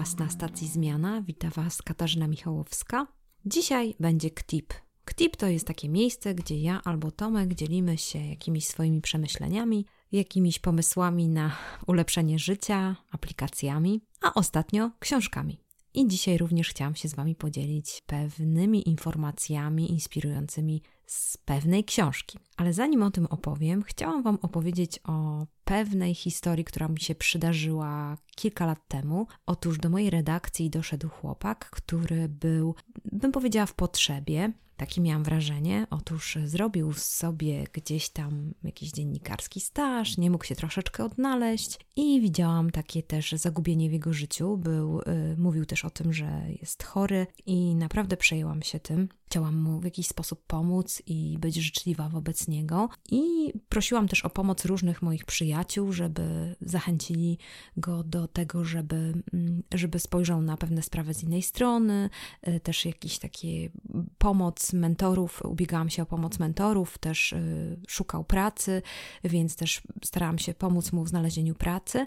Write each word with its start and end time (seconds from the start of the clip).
Was 0.00 0.18
na 0.18 0.28
stacji 0.30 0.68
Zmiana. 0.68 1.22
Witam 1.22 1.50
Was 1.50 1.82
Katarzyna 1.82 2.28
Michałowska. 2.28 3.06
Dzisiaj 3.44 3.94
będzie 4.00 4.30
KTIP. 4.30 4.74
KTIP 5.04 5.36
to 5.36 5.46
jest 5.46 5.66
takie 5.66 5.88
miejsce, 5.88 6.34
gdzie 6.34 6.60
ja 6.60 6.80
albo 6.84 7.10
Tomek 7.10 7.54
dzielimy 7.54 7.98
się 7.98 8.18
jakimiś 8.18 8.66
swoimi 8.66 9.00
przemyśleniami, 9.00 9.86
jakimiś 10.12 10.58
pomysłami 10.58 11.28
na 11.28 11.56
ulepszenie 11.86 12.38
życia, 12.38 12.96
aplikacjami, 13.10 14.00
a 14.22 14.34
ostatnio 14.34 14.90
książkami. 14.98 15.59
I 15.94 16.08
dzisiaj 16.08 16.38
również 16.38 16.68
chciałam 16.68 16.94
się 16.94 17.08
z 17.08 17.14
Wami 17.14 17.34
podzielić 17.34 18.02
pewnymi 18.06 18.88
informacjami 18.88 19.90
inspirującymi 19.90 20.82
z 21.06 21.36
pewnej 21.36 21.84
książki. 21.84 22.38
Ale 22.56 22.72
zanim 22.72 23.02
o 23.02 23.10
tym 23.10 23.26
opowiem, 23.26 23.82
chciałam 23.82 24.22
Wam 24.22 24.38
opowiedzieć 24.42 25.00
o 25.04 25.46
pewnej 25.64 26.14
historii, 26.14 26.64
która 26.64 26.88
mi 26.88 27.00
się 27.00 27.14
przydarzyła 27.14 28.16
kilka 28.36 28.66
lat 28.66 28.88
temu. 28.88 29.26
Otóż 29.46 29.78
do 29.78 29.90
mojej 29.90 30.10
redakcji 30.10 30.70
doszedł 30.70 31.08
chłopak, 31.08 31.70
który 31.70 32.28
był, 32.28 32.74
bym 33.04 33.32
powiedziała, 33.32 33.66
w 33.66 33.74
potrzebie. 33.74 34.52
Takie 34.80 35.00
miałam 35.00 35.24
wrażenie. 35.24 35.86
Otóż 35.90 36.38
zrobił 36.44 36.92
sobie 36.92 37.64
gdzieś 37.72 38.08
tam 38.08 38.54
jakiś 38.62 38.90
dziennikarski 38.90 39.60
staż, 39.60 40.18
nie 40.18 40.30
mógł 40.30 40.44
się 40.44 40.54
troszeczkę 40.54 41.04
odnaleźć 41.04 41.78
i 41.96 42.20
widziałam 42.20 42.70
takie 42.70 43.02
też 43.02 43.32
zagubienie 43.32 43.90
w 43.90 43.92
jego 43.92 44.12
życiu. 44.12 44.56
Był, 44.56 44.98
yy, 44.98 45.36
mówił 45.38 45.66
też 45.66 45.84
o 45.84 45.90
tym, 45.90 46.12
że 46.12 46.42
jest 46.60 46.82
chory 46.82 47.26
i 47.46 47.74
naprawdę 47.74 48.16
przejęłam 48.16 48.62
się 48.62 48.80
tym. 48.80 49.08
Chciałam 49.26 49.56
mu 49.56 49.80
w 49.80 49.84
jakiś 49.84 50.06
sposób 50.06 50.46
pomóc 50.46 51.02
i 51.06 51.38
być 51.40 51.54
życzliwa 51.54 52.08
wobec 52.08 52.48
niego. 52.48 52.88
I 53.10 53.52
prosiłam 53.68 54.08
też 54.08 54.24
o 54.24 54.30
pomoc 54.30 54.64
różnych 54.64 55.02
moich 55.02 55.24
przyjaciół, 55.24 55.92
żeby 55.92 56.56
zachęcili 56.60 57.38
go 57.76 58.04
do 58.04 58.28
tego, 58.28 58.64
żeby, 58.64 58.96
mm, 59.32 59.62
żeby 59.74 59.98
spojrzał 59.98 60.42
na 60.42 60.56
pewne 60.56 60.82
sprawy 60.82 61.14
z 61.14 61.22
innej 61.22 61.42
strony, 61.42 62.10
y, 62.48 62.60
też 62.60 62.84
jakiś 62.84 63.18
taki 63.18 63.70
pomoc 64.18 64.69
mentorów, 64.72 65.42
ubiegałam 65.44 65.90
się 65.90 66.02
o 66.02 66.06
pomoc 66.06 66.38
mentorów, 66.38 66.98
też 66.98 67.32
y, 67.32 67.80
szukał 67.88 68.24
pracy, 68.24 68.82
więc 69.24 69.56
też 69.56 69.82
starałam 70.04 70.38
się 70.38 70.54
pomóc 70.54 70.92
mu 70.92 71.04
w 71.04 71.08
znalezieniu 71.08 71.54
pracy. 71.54 72.06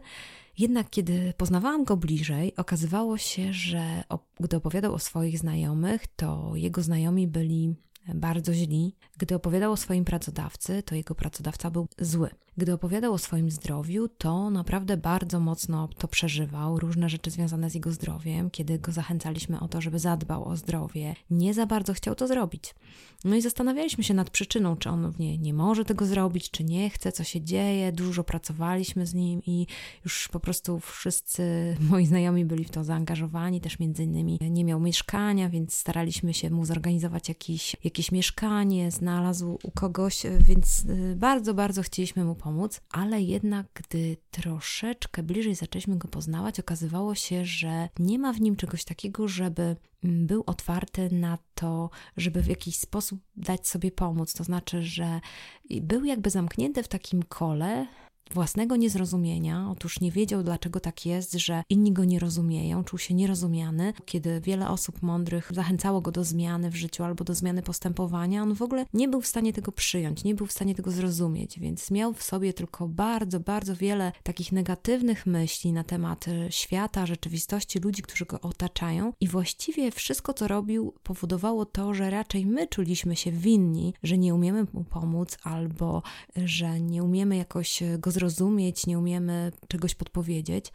Jednak 0.58 0.89
kiedy 0.89 1.33
poznawałam 1.38 1.83
go 1.83 1.97
bliżej, 1.97 2.55
okazywało 2.55 3.17
się, 3.17 3.53
że 3.53 4.03
gdy 4.39 4.58
opowiadał 4.58 4.94
o 4.94 5.00
swoich 5.00 5.39
znajomych, 5.39 6.08
to 6.08 6.52
jego 6.55 6.81
znajomi 6.81 7.28
byli 7.28 7.75
bardzo 8.16 8.53
źli. 8.53 8.95
Gdy 9.17 9.36
opowiadał 9.36 9.72
o 9.72 9.77
swoim 9.77 10.05
pracodawcy, 10.05 10.83
to 10.83 10.95
jego 10.95 11.16
pracodawca 11.16 11.72
był 11.72 11.88
zły. 12.00 12.30
Gdy 12.57 12.73
opowiadał 12.73 13.13
o 13.13 13.17
swoim 13.17 13.51
zdrowiu, 13.51 14.07
to 14.07 14.49
naprawdę 14.49 14.97
bardzo 14.97 15.39
mocno 15.39 15.89
to 15.97 16.07
przeżywał, 16.07 16.79
różne 16.79 17.09
rzeczy 17.09 17.31
związane 17.31 17.69
z 17.69 17.73
jego 17.73 17.91
zdrowiem. 17.91 18.49
Kiedy 18.49 18.79
go 18.79 18.91
zachęcaliśmy 18.91 19.59
o 19.59 19.67
to, 19.67 19.81
żeby 19.81 19.99
zadbał 19.99 20.47
o 20.47 20.55
zdrowie, 20.55 21.15
nie 21.29 21.53
za 21.53 21.65
bardzo 21.65 21.93
chciał 21.93 22.15
to 22.15 22.27
zrobić. 22.27 22.75
No 23.25 23.35
i 23.35 23.41
zastanawialiśmy 23.41 24.03
się 24.03 24.13
nad 24.13 24.29
przyczyną, 24.29 24.77
czy 24.77 24.89
on 24.89 25.13
nie, 25.19 25.37
nie 25.37 25.53
może 25.53 25.85
tego 25.85 26.05
zrobić, 26.05 26.52
czy 26.52 26.63
nie 26.63 26.89
chce, 26.89 27.11
co 27.11 27.23
się 27.23 27.42
dzieje. 27.42 27.92
Dużo 27.92 28.23
pracowaliśmy 28.23 29.05
z 29.05 29.13
nim 29.13 29.42
i 29.45 29.67
już 30.05 30.27
po 30.27 30.39
prostu 30.39 30.80
wszyscy 30.80 31.43
moi 31.89 32.05
znajomi 32.05 32.45
byli 32.45 32.63
w 32.63 32.69
to 32.69 32.83
zaangażowani, 32.83 33.61
też 33.61 33.80
między 33.80 34.03
innymi 34.03 34.39
nie 34.42 34.65
miał 34.65 34.80
mieszkania, 34.80 35.49
więc 35.49 35.73
staraliśmy 35.73 36.33
się 36.33 36.49
mu 36.49 36.65
zorganizować 36.65 37.30
jakiś, 37.30 37.75
jakieś 37.83 38.11
mieszkanie, 38.11 38.92
znalazł 38.92 39.59
u 39.63 39.71
kogoś, 39.71 40.23
więc 40.39 40.86
y, 40.86 41.15
bardzo, 41.15 41.53
bardzo 41.53 41.81
chcieliśmy 41.81 42.25
mu 42.25 42.36
pomóc, 42.43 42.81
ale 42.89 43.21
jednak 43.21 43.67
gdy 43.73 44.17
troszeczkę 44.31 45.23
bliżej 45.23 45.55
zaczęliśmy 45.55 45.98
go 45.98 46.08
poznawać, 46.08 46.59
okazywało 46.59 47.15
się, 47.15 47.45
że 47.45 47.89
nie 47.99 48.20
ma 48.20 48.33
w 48.33 48.42
nim 48.42 48.55
czegoś 48.55 48.83
takiego, 48.83 49.27
żeby 49.27 49.76
mm, 50.04 50.27
był 50.27 50.43
otwarty 50.45 51.09
na 51.11 51.37
to, 51.55 51.89
żeby 52.17 52.42
w 52.42 52.48
jakiś 52.48 52.77
sposób 52.77 53.20
dać 53.36 53.67
sobie 53.67 53.92
pomóc. 53.92 54.33
To 54.33 54.43
znaczy, 54.43 54.81
że 54.81 55.21
był 55.70 56.05
jakby 56.05 56.30
zamknięty 56.30 56.83
w 56.83 56.87
takim 56.87 57.23
kole 57.23 57.87
własnego 58.32 58.76
niezrozumienia. 58.76 59.67
Otóż 59.72 60.00
nie 60.00 60.11
wiedział, 60.11 60.44
dlaczego 60.44 60.80
tak 60.80 61.06
jest, 61.06 61.34
że 61.34 61.64
inni 61.70 61.92
go 61.92 62.06
nie 62.06 62.20
rozumieją, 62.20 62.84
czuł 62.84 63.00
się 63.00 63.14
nierozumiany. 63.14 63.94
Kiedy 64.06 64.42
wiele 64.42 64.70
osób 64.70 65.02
mądrych 65.02 65.52
zachęcało 65.54 66.02
go 66.02 66.11
do 66.11 66.23
zmiany 66.23 66.70
w 66.70 66.76
życiu 66.76 67.04
albo 67.04 67.23
do 67.23 67.36
zmiany 67.36 67.61
postępowania, 67.61 68.44
on 68.44 68.56
w 68.56 68.61
ogóle 68.61 68.86
nie 68.94 69.08
był 69.08 69.22
w 69.22 69.28
stanie 69.28 69.54
tego 69.54 69.72
przyjąć, 69.72 70.23
nie 70.23 70.36
był 70.36 70.48
w 70.48 70.52
stanie 70.52 70.76
tego 70.76 70.92
zrozumieć, 70.92 71.60
więc 71.60 71.92
miał 71.92 72.14
w 72.14 72.23
sobie 72.23 72.54
tylko 72.54 72.88
bardzo, 72.88 73.39
bardzo 73.39 73.76
wiele 73.76 74.11
takich 74.23 74.52
negatywnych 74.52 75.26
myśli 75.26 75.73
na 75.73 75.84
temat 75.84 76.28
e, 76.28 76.52
świata, 76.52 77.05
rzeczywistości, 77.05 77.80
ludzi, 77.80 78.02
którzy 78.02 78.26
go 78.26 78.42
otaczają, 78.42 79.14
i 79.20 79.28
właściwie 79.28 79.92
wszystko, 79.92 80.34
co 80.34 80.48
robił, 80.48 80.94
powodowało 81.04 81.66
to, 81.66 81.94
że 81.94 82.10
raczej 82.10 82.45
my 82.45 82.67
czuliśmy 82.67 83.16
się 83.16 83.32
winni, 83.32 83.94
że 84.04 84.17
nie 84.17 84.36
umiemy 84.36 84.66
mu 84.73 84.84
pomóc 84.84 85.38
albo 85.44 86.04
e, 86.38 86.48
że 86.48 86.82
nie 86.82 87.04
umiemy 87.04 87.38
jakoś 87.38 87.84
e, 87.84 87.98
go 87.98 88.11
zrozumieć, 88.13 88.87
nie 88.87 88.99
umiemy 88.99 89.51
czegoś 89.67 89.95
podpowiedzieć. 89.95 90.65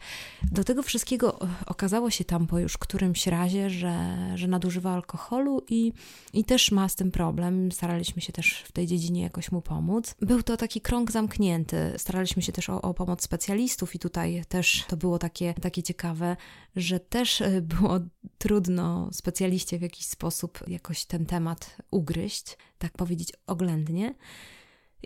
Do 0.51 0.63
tego 0.63 0.83
wszystkiego 0.83 1.39
okazało 1.65 2.09
się 2.09 2.25
tam 2.25 2.47
po 2.47 2.59
już 2.59 2.77
którymś 2.77 3.27
razie, 3.27 3.69
że, 3.69 4.17
że 4.35 4.47
nadużywa 4.47 4.91
alkoholu 4.93 5.61
i, 5.69 5.93
i 6.33 6.45
też 6.45 6.71
ma 6.71 6.89
z 6.89 6.95
tym 6.95 7.11
problem. 7.11 7.71
Staraliśmy 7.71 8.21
się 8.21 8.33
też 8.33 8.63
w 8.67 8.71
tej 8.71 8.87
dziedzinie 8.87 9.21
jakoś 9.21 9.51
mu 9.51 9.61
pomóc. 9.61 10.15
Był 10.21 10.43
to 10.43 10.57
taki 10.57 10.81
krąg 10.81 11.11
zamknięty. 11.11 11.93
Staraliśmy 11.97 12.41
się 12.41 12.51
też 12.51 12.69
o, 12.69 12.81
o 12.81 12.93
pomoc 12.93 13.23
specjalistów 13.23 13.95
i 13.95 13.99
tutaj 13.99 14.43
też 14.49 14.85
to 14.87 14.97
było 14.97 15.19
takie, 15.19 15.53
takie 15.61 15.83
ciekawe, 15.83 16.35
że 16.75 16.99
też 16.99 17.41
e, 17.41 17.61
było 17.61 17.99
trudno 18.37 19.09
specjaliście 19.11 19.79
w 19.79 19.81
jakiś 19.81 20.05
sposób 20.05 20.59
jakoś 20.67 21.05
ten 21.05 21.25
temat 21.25 21.77
ugryźć, 21.91 22.57
tak 22.77 22.91
powiedzieć 22.91 23.33
oględnie. 23.47 24.15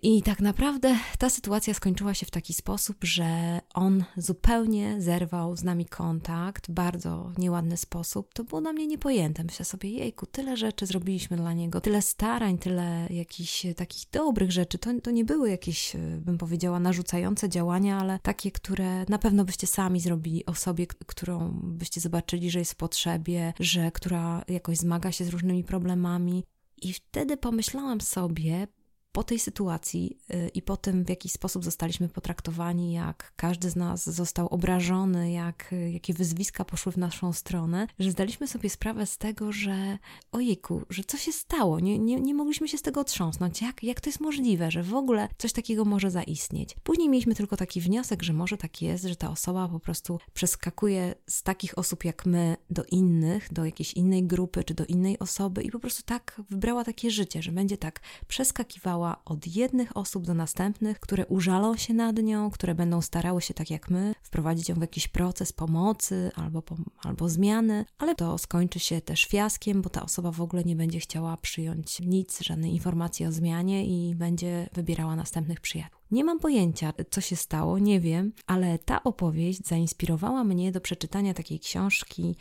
I 0.02 0.22
tak 0.22 0.40
naprawdę 0.40 0.96
ta 1.18 1.30
sytuacja 1.30 1.74
skończyła 1.74 2.14
się 2.14 2.26
w 2.26 2.32
taki 2.32 2.54
sposób, 2.54 2.98
że 3.02 3.60
on 3.74 4.04
zupełnie 4.18 5.02
zerwał 5.02 5.56
z 5.56 5.64
nami 5.64 5.86
kontakt 5.86 6.72
bardzo 6.72 7.32
nieładny 7.38 7.78
sposób. 7.78 8.34
To 8.34 8.44
było 8.44 8.62
dla 8.62 8.74
mnie 8.74 8.88
niepojęte. 8.88 9.44
Myślę 9.44 9.66
sobie, 9.66 9.90
jejku, 9.90 10.26
tyle 10.26 10.58
rzeczy 10.58 10.86
zrobiliśmy 10.86 11.38
dla 11.38 11.54
niego, 11.54 11.82
tyle 11.82 12.02
starań, 12.02 12.58
tyle 12.58 13.08
jakichś 13.10 13.66
takich 13.76 14.04
dobrych 14.12 14.52
rzeczy. 14.52 14.78
To, 14.78 14.90
to 15.04 15.12
nie 15.12 15.26
były 15.26 15.50
jakieś, 15.50 15.96
bym 16.20 16.38
powiedziała, 16.38 16.80
narzucające 16.80 17.50
działania, 17.50 18.00
ale 18.00 18.20
takie, 18.20 18.52
które 18.52 19.06
na 19.10 19.18
pewno 19.18 19.46
byście 19.46 19.68
sami 19.68 20.00
zrobili 20.00 20.46
osobie, 20.46 20.88
którą 20.88 21.60
byście 21.64 22.02
zobaczyli, 22.02 22.52
że 22.52 22.60
jest 22.60 22.72
w 22.72 22.76
potrzebie, 22.76 23.54
że 23.60 23.92
która 23.92 24.44
jakoś 24.48 24.78
zmaga 24.78 25.12
się 25.12 25.26
z 25.26 25.30
różnymi 25.30 25.64
problemami. 25.64 26.44
I 26.82 26.94
wtedy 26.94 27.38
pomyślałam 27.38 28.02
sobie, 28.02 28.68
po 29.14 29.24
tej 29.24 29.40
sytuacji 29.40 30.18
y, 30.34 30.50
i 30.54 30.62
po 30.62 30.78
tym, 30.78 31.06
w 31.06 31.10
jaki 31.10 31.30
sposób 31.30 31.64
zostaliśmy 31.64 32.10
potraktowani, 32.10 32.94
jak 32.94 33.34
każdy 33.36 33.70
z 33.70 33.76
nas 33.76 34.10
został 34.10 34.48
obrażony, 34.48 35.32
jak, 35.32 35.74
y, 35.74 35.92
jakie 35.92 36.14
wyzwiska 36.14 36.66
poszły 36.66 36.92
w 36.92 36.98
naszą 36.98 37.34
stronę, 37.34 37.88
że 38.00 38.12
zdaliśmy 38.12 38.48
sobie 38.48 38.70
sprawę 38.70 39.06
z 39.06 39.18
tego, 39.18 39.52
że 39.52 39.98
ojejku, 40.32 40.82
że 40.90 41.04
co 41.04 41.18
się 41.18 41.32
stało? 41.32 41.80
Nie, 41.80 42.00
nie, 42.00 42.22
nie 42.22 42.34
mogliśmy 42.34 42.68
się 42.68 42.78
z 42.78 42.82
tego 42.82 43.02
otrząsnąć. 43.02 43.62
Jak, 43.62 43.84
jak 43.84 44.02
to 44.02 44.10
jest 44.10 44.20
możliwe, 44.20 44.72
że 44.72 44.84
w 44.84 44.94
ogóle 44.94 45.30
coś 45.38 45.54
takiego 45.54 45.86
może 45.86 46.12
zaistnieć? 46.12 46.76
Później 46.84 47.10
mieliśmy 47.10 47.36
tylko 47.36 47.58
taki 47.58 47.82
wniosek, 47.82 48.24
że 48.24 48.34
może 48.34 48.58
tak 48.58 48.82
jest, 48.82 49.04
że 49.04 49.16
ta 49.16 49.30
osoba 49.30 49.68
po 49.68 49.80
prostu 49.80 50.20
przeskakuje 50.34 51.16
z 51.28 51.44
takich 51.44 51.78
osób 51.78 52.06
jak 52.06 52.26
my 52.26 52.58
do 52.70 52.84
innych, 52.84 53.54
do 53.54 53.66
jakiejś 53.66 53.94
innej 53.94 54.24
grupy 54.24 54.64
czy 54.64 54.74
do 54.74 54.86
innej 54.86 55.20
osoby 55.20 55.64
i 55.64 55.72
po 55.72 55.80
prostu 55.80 56.04
tak 56.04 56.42
wybrała 56.50 56.84
takie 56.84 57.12
życie, 57.12 57.42
że 57.42 57.52
będzie 57.52 57.78
tak 57.78 58.02
przeskakiwała 58.28 59.03
od 59.26 59.48
jednych 59.48 59.98
osób 59.98 60.26
do 60.26 60.34
następnych, 60.34 61.00
które 61.00 61.26
użalą 61.26 61.78
się 61.78 61.94
nad 61.94 62.18
nią, 62.18 62.52
które 62.52 62.76
będą 62.76 63.02
starały 63.02 63.42
się 63.42 63.54
tak 63.54 63.70
jak 63.70 63.90
my 63.90 64.16
wprowadzić 64.22 64.70
ją 64.70 64.76
w 64.76 64.82
jakiś 64.82 65.08
proces 65.08 65.54
pomocy 65.54 66.32
albo, 66.36 66.64
albo 67.04 67.30
zmiany, 67.30 67.86
ale 67.98 68.16
to 68.16 68.38
skończy 68.38 68.80
się 68.80 69.02
też 69.02 69.26
fiaskiem, 69.26 69.82
bo 69.82 69.90
ta 69.90 70.04
osoba 70.04 70.32
w 70.32 70.42
ogóle 70.42 70.64
nie 70.64 70.76
będzie 70.76 71.00
chciała 71.00 71.38
przyjąć 71.38 72.00
nic, 72.00 72.42
żadnej 72.42 72.72
informacji 72.74 73.26
o 73.26 73.32
zmianie 73.32 73.86
i 73.86 74.16
będzie 74.16 74.70
wybierała 74.74 75.16
następnych 75.16 75.60
przyjaciół. 75.60 76.00
Nie 76.12 76.24
mam 76.24 76.40
pojęcia, 76.40 76.94
co 77.12 77.22
się 77.22 77.36
stało, 77.36 77.80
nie 77.80 78.00
wiem, 78.00 78.34
ale 78.48 78.80
ta 78.80 79.04
opowieść 79.04 79.68
zainspirowała 79.68 80.44
mnie 80.44 80.72
do 80.72 80.82
przeczytania 80.82 81.34
takiej 81.34 81.60
książki 81.60 82.36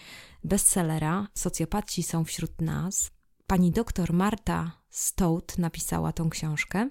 bestsellera 0.44 1.28
Socjopaci 1.34 2.02
są 2.02 2.24
wśród 2.24 2.60
nas. 2.60 3.10
Pani 3.46 3.70
doktor 3.70 4.12
Marta 4.12 4.81
Stout 4.92 5.58
napisała 5.58 6.12
tą 6.12 6.30
książkę. 6.30 6.88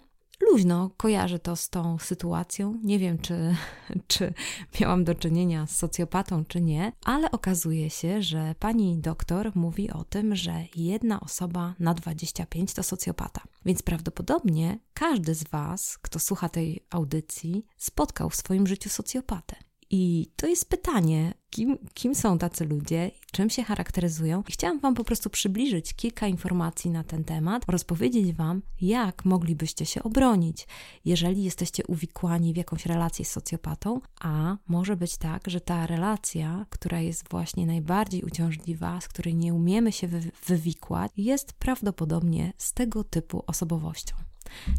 Luźno 0.52 0.90
kojarzę 0.98 1.40
to 1.40 1.56
z 1.56 1.70
tą 1.70 1.98
sytuacją. 1.98 2.80
Nie 2.84 3.00
wiem, 3.00 3.18
czy, 3.18 3.56
czy 4.08 4.34
miałam 4.80 5.04
do 5.04 5.16
czynienia 5.16 5.68
z 5.68 5.76
socjopatą, 5.76 6.46
czy 6.46 6.62
nie, 6.62 6.92
ale 7.06 7.32
okazuje 7.32 7.90
się, 7.90 8.22
że 8.22 8.56
pani 8.60 8.98
doktor 8.98 9.52
mówi 9.56 9.92
o 9.92 10.04
tym, 10.04 10.36
że 10.36 10.64
jedna 10.76 11.20
osoba 11.20 11.76
na 11.80 11.94
25 11.94 12.74
to 12.74 12.84
socjopata. 12.84 13.42
Więc 13.66 13.82
prawdopodobnie 13.82 14.80
każdy 14.94 15.36
z 15.36 15.44
Was, 15.44 15.98
kto 16.02 16.20
słucha 16.20 16.50
tej 16.50 16.86
audycji, 16.90 17.66
spotkał 17.78 18.30
w 18.30 18.36
swoim 18.36 18.68
życiu 18.68 18.90
socjopatę. 18.90 19.71
I 19.94 20.32
to 20.36 20.48
jest 20.48 20.70
pytanie, 20.70 21.34
kim, 21.50 21.78
kim 21.94 22.16
są 22.16 22.38
tacy 22.38 22.66
ludzie, 22.66 23.12
czym 23.32 23.50
się 23.50 23.64
charakteryzują. 23.64 24.44
I 24.50 24.52
chciałam 24.52 24.80
Wam 24.80 24.96
po 24.96 25.04
prostu 25.04 25.30
przybliżyć 25.30 25.94
kilka 25.94 26.28
informacji 26.28 26.92
na 26.92 27.04
ten 27.04 27.24
temat 27.24 27.64
oraz 27.68 27.84
powiedzieć 27.84 28.34
Wam, 28.34 28.62
jak 28.82 29.26
moglibyście 29.26 29.86
się 29.86 30.04
obronić, 30.04 30.68
jeżeli 31.06 31.44
jesteście 31.44 31.84
uwikłani 31.88 32.54
w 32.54 32.58
jakąś 32.58 32.86
relację 32.86 33.26
z 33.26 33.32
socjopatą, 33.32 34.02
a 34.22 34.58
może 34.68 34.96
być 34.96 35.18
tak, 35.18 35.44
że 35.48 35.62
ta 35.62 35.88
relacja, 35.88 36.66
która 36.70 37.00
jest 37.00 37.30
właśnie 37.30 37.66
najbardziej 37.66 38.24
uciążliwa, 38.24 39.02
z 39.02 39.08
której 39.08 39.36
nie 39.36 39.54
umiemy 39.54 39.92
się 39.92 40.08
wy 40.08 40.32
wywikłać, 40.46 41.12
jest 41.18 41.54
prawdopodobnie 41.54 42.54
z 42.58 42.74
tego 42.74 43.04
typu 43.04 43.44
osobowością. 43.48 44.16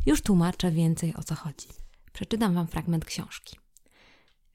Już 0.06 0.22
tłumaczę 0.22 0.70
więcej 0.70 1.14
o 1.14 1.22
co 1.22 1.34
chodzi. 1.34 1.68
Przeczytam 2.12 2.54
Wam 2.54 2.66
fragment 2.66 3.04
książki. 3.04 3.61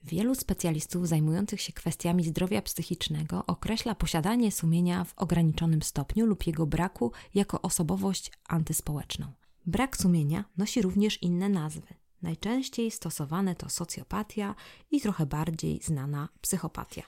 Wielu 0.04 0.34
specjalistów 0.34 1.08
zajmujących 1.08 1.60
się 1.60 1.72
kwestiami 1.72 2.24
zdrowia 2.24 2.62
psychicznego 2.62 3.46
określa 3.46 3.94
posiadanie 3.94 4.52
sumienia 4.52 5.04
w 5.04 5.14
ograniczonym 5.16 5.82
stopniu 5.82 6.26
lub 6.26 6.46
jego 6.46 6.66
braku 6.66 7.12
jako 7.34 7.62
osobowość 7.62 8.32
antyspołeczną. 8.48 9.32
Brak 9.66 9.96
sumienia 9.96 10.44
nosi 10.56 10.82
również 10.82 11.22
inne 11.22 11.48
nazwy. 11.48 11.94
Najczęściej 12.22 12.90
stosowane 12.90 13.54
to 13.54 13.68
socjopatia 13.68 14.54
i 14.90 15.00
trochę 15.00 15.26
bardziej 15.26 15.80
znana 15.82 16.28
psychopatia. 16.40 17.02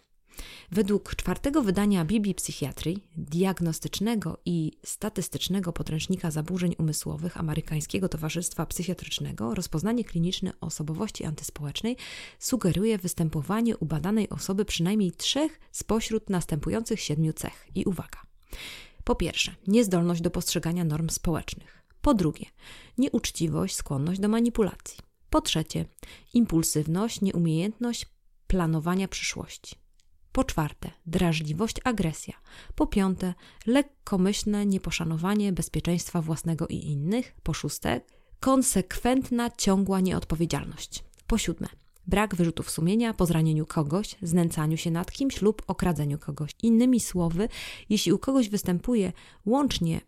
Według 0.70 1.16
czwartego 1.16 1.62
wydania 1.62 2.04
Biblii 2.04 2.34
Psychiatrii, 2.34 3.04
diagnostycznego 3.16 4.38
i 4.44 4.72
statystycznego 4.84 5.72
podręcznika 5.72 6.30
zaburzeń 6.30 6.74
umysłowych 6.78 7.36
Amerykańskiego 7.36 8.08
Towarzystwa 8.08 8.66
Psychiatrycznego, 8.66 9.54
rozpoznanie 9.54 10.04
kliniczne 10.04 10.52
osobowości 10.60 11.24
antyspołecznej 11.24 11.96
sugeruje 12.38 12.98
występowanie 12.98 13.76
u 13.76 13.86
badanej 13.86 14.28
osoby 14.28 14.64
przynajmniej 14.64 15.12
trzech 15.12 15.60
spośród 15.72 16.30
następujących 16.30 17.00
siedmiu 17.00 17.32
cech. 17.32 17.66
I 17.74 17.84
uwaga. 17.84 18.18
Po 19.04 19.14
pierwsze, 19.14 19.54
niezdolność 19.66 20.20
do 20.20 20.30
postrzegania 20.30 20.84
norm 20.84 21.08
społecznych. 21.08 21.82
Po 22.02 22.14
drugie, 22.14 22.46
nieuczciwość, 22.98 23.76
skłonność 23.76 24.20
do 24.20 24.28
manipulacji. 24.28 24.98
Po 25.30 25.40
trzecie, 25.40 25.84
impulsywność, 26.34 27.20
nieumiejętność 27.20 28.06
planowania 28.46 29.08
przyszłości. 29.08 29.79
Po 30.32 30.44
czwarte, 30.44 30.90
drażliwość, 31.06 31.76
agresja. 31.84 32.34
Po 32.74 32.86
piąte, 32.86 33.34
lekkomyślne 33.66 34.66
nieposzanowanie 34.66 35.52
bezpieczeństwa 35.52 36.22
własnego 36.22 36.66
i 36.66 36.76
innych. 36.76 37.34
Po 37.42 37.54
szóste, 37.54 38.00
konsekwentna, 38.40 39.50
ciągła 39.50 40.00
nieodpowiedzialność. 40.00 41.04
Po 41.26 41.38
siódme, 41.38 41.68
brak 42.06 42.34
wyrzutów 42.34 42.70
sumienia 42.70 43.14
po 43.14 43.26
zranieniu 43.26 43.66
kogoś, 43.66 44.16
znęcaniu 44.22 44.76
się 44.76 44.90
nad 44.90 45.12
kimś 45.12 45.42
lub 45.42 45.62
okradzeniu 45.66 46.18
kogoś. 46.18 46.50
Innymi 46.62 47.00
słowy, 47.00 47.48
jeśli 47.88 48.12
u 48.12 48.18
kogoś 48.18 48.48
występuje 48.48 49.12
łącznie 49.46 50.00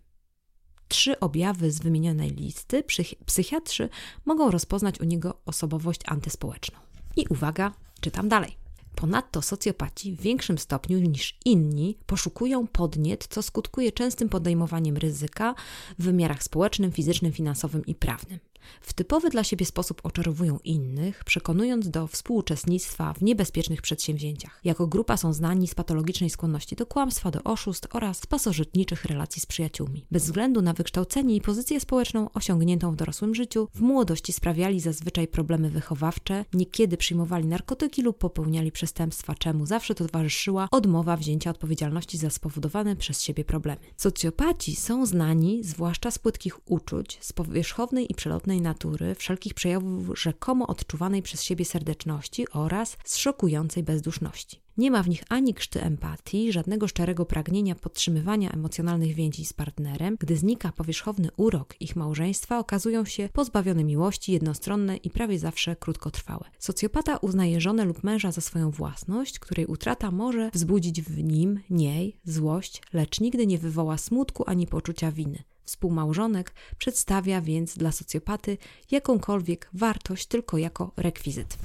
trzy 0.88 1.20
objawy 1.20 1.70
z 1.70 1.78
wymienionej 1.78 2.30
listy, 2.30 2.84
psychiatrzy 3.26 3.88
mogą 4.24 4.50
rozpoznać 4.50 5.00
u 5.00 5.04
niego 5.04 5.40
osobowość 5.46 6.00
antyspołeczną. 6.06 6.78
I 7.16 7.26
uwaga, 7.30 7.72
czytam 8.00 8.28
dalej. 8.28 8.62
Ponadto 8.94 9.43
socjopaci 9.43 10.12
w 10.12 10.21
większym 10.21 10.59
stopniu 10.59 10.99
niż 10.99 11.39
inni 11.44 11.99
poszukują 12.06 12.67
podniet, 12.67 13.27
co 13.31 13.43
skutkuje 13.43 13.93
częstym 13.93 14.29
podejmowaniem 14.29 14.97
ryzyka 14.97 15.55
w 15.99 16.05
wymiarach 16.05 16.43
społecznym, 16.43 16.93
fizycznym, 16.93 17.33
finansowym 17.33 17.87
i 17.87 17.94
prawnym. 17.94 18.39
W 18.81 18.93
typowy 18.93 19.31
dla 19.31 19.44
siebie 19.44 19.67
sposób 19.67 20.00
oczarowują 20.05 20.59
innych, 20.64 21.25
przekonując 21.25 21.91
do 21.91 22.06
współuczestnictwa 22.06 23.12
w 23.12 23.23
niebezpiecznych 23.23 23.82
przedsięwzięciach. 23.82 24.61
Jako 24.64 24.87
grupa 24.87 25.17
są 25.17 25.32
znani 25.32 25.69
z 25.69 25.75
patologicznej 25.75 26.31
skłonności 26.31 26.76
do 26.76 26.87
kłamstwa, 26.87 27.31
do 27.31 27.43
oszustw 27.43 27.88
oraz 27.97 28.19
z 28.19 28.26
pasożytniczych 28.26 29.05
relacji 29.05 29.43
z 29.43 29.47
przyjaciółmi. 29.47 30.06
Bez 30.11 30.25
względu 30.25 30.62
na 30.62 30.73
wykształcenie 30.73 31.37
i 31.37 31.41
pozycję 31.41 31.81
społeczną 31.81 32.31
osiągniętą 32.35 32.93
w 32.93 32.97
dorosłym 32.97 33.35
życiu, 33.35 33.69
w 33.75 33.81
młodości 33.81 34.32
sprawiali 34.32 34.81
zazwyczaj 34.81 35.29
problemy 35.29 35.70
wychowawcze, 35.70 36.44
niekiedy 36.55 36.97
przyjmowali 36.97 37.47
narkotyki 37.47 38.03
lub 38.03 38.19
popełniali 38.19 38.73
przestępstwa, 38.73 39.35
czemu 39.35 39.67
zawsze 39.67 39.94
towarzyszyła 39.94 40.69
odmowa 40.70 41.17
wzięcia 41.17 41.50
odpowiedzialności 41.50 42.19
za 42.19 42.31
spowodowane 42.31 42.97
przez 42.97 43.23
siebie 43.23 43.44
problemy. 43.44 43.81
Socjopaci 43.97 44.76
są 44.76 45.06
znani 45.06 45.65
zwłaszcza 45.65 46.11
z 46.11 46.19
płytkich 46.19 46.70
uczuć, 46.70 47.19
z 47.20 47.32
powierzchownej 47.32 48.12
i 48.12 48.15
przelotnej 48.15 48.51
natury, 48.60 49.14
wszelkich 49.14 49.54
przejawów 49.54 50.19
rzekomo 50.19 50.66
odczuwanej 50.66 51.22
przez 51.22 51.43
siebie 51.43 51.64
serdeczności 51.64 52.49
oraz 52.50 52.96
z 53.04 53.16
szokującej 53.16 53.82
bezduszności. 53.82 54.62
Nie 54.76 54.90
ma 54.90 55.02
w 55.02 55.08
nich 55.08 55.22
ani 55.28 55.54
krzty 55.54 55.82
empatii, 55.82 56.52
żadnego 56.52 56.88
szczerego 56.88 57.26
pragnienia 57.26 57.75
podtrzymywania 57.75 58.50
emocjonalnych 58.50 59.14
więzi 59.14 59.44
z 59.44 59.52
partnerem. 59.52 60.16
Gdy 60.20 60.37
znika 60.37 60.72
powierzchowny 60.72 61.28
urok 61.37 61.75
ich 61.81 61.96
małżeństwa, 61.96 62.58
okazują 62.58 63.04
się 63.04 63.28
pozbawione 63.32 63.84
miłości, 63.84 64.32
jednostronne 64.32 64.96
i 64.96 65.10
prawie 65.10 65.38
zawsze 65.38 65.76
krótkotrwałe. 65.76 66.44
Socjopata 66.58 67.16
uznaje 67.16 67.60
żonę 67.60 67.84
lub 67.84 68.05
męża 68.05 68.32
za 68.32 68.40
swoją 68.40 68.70
własność, 68.70 69.38
której 69.38 69.66
utrata 69.66 70.10
może 70.10 70.50
wzbudzić 70.55 71.02
w 71.02 71.22
nim, 71.22 71.60
niej, 71.70 72.16
złość, 72.25 72.82
lecz 72.93 73.20
nigdy 73.20 73.46
nie 73.46 73.58
wywoła 73.58 73.98
smutku 73.98 74.44
ani 74.46 74.66
poczucia 74.66 75.12
winy. 75.12 75.43
Współmałżonek 75.72 76.54
przedstawia 76.78 77.40
więc 77.40 77.78
dla 77.78 77.92
socjopaty 77.92 78.58
jakąkolwiek 78.90 79.69
wartość 79.72 80.26
tylko 80.26 80.58
jako 80.58 80.92
rekwizyt. 80.96 81.58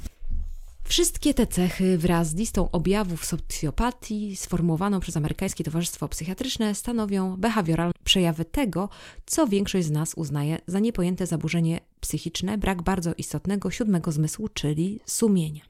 Wszystkie 0.83 1.33
te 1.33 1.47
cechy 1.47 1.97
wraz 1.97 2.29
z 2.29 2.35
listą 2.35 2.71
objawów 2.71 3.25
socjopatii 3.25 4.35
sformułowaną 4.35 4.99
przez 4.99 5.17
Amerykańskie 5.17 5.63
Towarzystwo 5.63 6.07
Psychiatryczne 6.07 6.75
stanowią 6.75 7.37
behawioralne 7.37 7.93
przejawy 8.03 8.45
tego, 8.45 8.89
co 9.25 9.47
większość 9.47 9.87
z 9.87 9.91
nas 9.91 10.13
uznaje 10.13 10.57
za 10.67 10.79
niepojęte 10.79 11.25
zaburzenie 11.25 11.79
psychiczne, 11.99 12.57
brak 12.57 12.81
bardzo 12.81 13.13
istotnego 13.17 13.71
siódmego 13.71 14.11
zmysłu, 14.11 14.49
czyli 14.49 14.99
sumienia. 15.05 15.61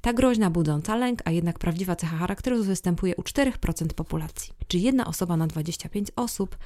Ta 0.00 0.12
groźna, 0.12 0.50
budząca 0.50 0.96
lęk, 0.96 1.22
a 1.24 1.30
jednak 1.30 1.58
prawdziwa 1.58 1.96
cecha 1.96 2.16
charakteru 2.16 2.64
występuje 2.64 3.16
u 3.16 3.22
4% 3.22 3.86
populacji. 3.86 4.52
Czy 4.68 4.78
jedna 4.78 5.06
osoba 5.06 5.36
na 5.36 5.46
25 5.46 6.08
osób 6.16 6.58